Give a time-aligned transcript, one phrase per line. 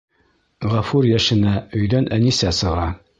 [0.71, 2.89] Ғәфүр йәшенә, өйҙән Әнисә сыға.